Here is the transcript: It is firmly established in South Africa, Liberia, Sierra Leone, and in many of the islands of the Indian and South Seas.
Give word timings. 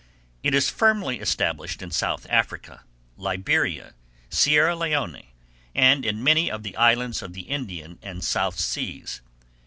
It 0.41 0.55
is 0.55 0.67
firmly 0.67 1.19
established 1.19 1.83
in 1.83 1.91
South 1.91 2.25
Africa, 2.27 2.81
Liberia, 3.17 3.93
Sierra 4.31 4.75
Leone, 4.75 5.27
and 5.75 6.07
in 6.07 6.23
many 6.23 6.49
of 6.49 6.63
the 6.63 6.75
islands 6.75 7.21
of 7.21 7.33
the 7.33 7.41
Indian 7.43 7.99
and 8.01 8.23
South 8.23 8.59
Seas. 8.59 9.21